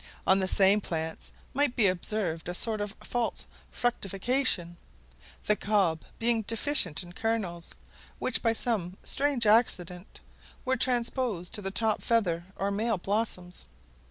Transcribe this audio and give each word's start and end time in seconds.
On 0.25 0.39
the 0.39 0.47
same 0.47 0.81
plants 0.81 1.31
might 1.53 1.75
be 1.75 1.85
observed 1.85 2.49
a 2.49 2.55
sort 2.55 2.81
of 2.81 2.95
false 3.03 3.45
fructification, 3.69 4.75
the 5.45 5.55
cob 5.55 6.01
being 6.17 6.41
deficient 6.41 7.03
in 7.03 7.13
kernels, 7.13 7.75
which 8.17 8.41
by 8.41 8.53
some 8.53 8.97
strange 9.03 9.45
accident 9.45 10.19
were 10.65 10.75
transposed 10.75 11.53
to 11.53 11.61
the 11.61 11.69
top 11.69 12.01
feather 12.01 12.45
or 12.55 12.71
male 12.71 12.97
blossoms. 12.97 13.67